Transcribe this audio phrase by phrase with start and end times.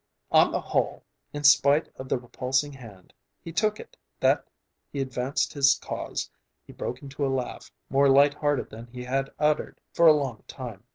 [0.31, 4.47] On the whole, in spite of the repulsing hand, he took it that
[4.91, 6.27] he had advanced his cause.
[6.65, 10.43] He broke into a laugh, more light hearted than he had uttered for a long
[10.47, 10.85] time.